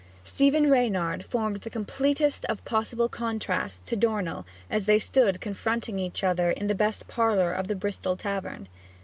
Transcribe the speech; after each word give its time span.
Stephen 0.23 0.67
Reynard 0.67 1.23
formed 1.23 1.57
the 1.57 1.69
completest 1.69 2.43
of 2.45 2.65
possible 2.65 3.07
contrasts 3.07 3.83
to 3.85 3.95
Dornell 3.95 4.47
as 4.67 4.85
they 4.87 4.97
stood 4.97 5.39
confronting 5.39 5.99
each 5.99 6.23
other 6.23 6.49
in 6.49 6.65
the 6.65 6.73
best 6.73 7.07
parlour 7.07 7.53
of 7.53 7.67
the 7.67 7.75
Bristol 7.75 8.17
tavern. 8.17 8.67